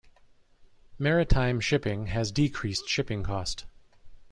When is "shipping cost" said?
2.89-3.65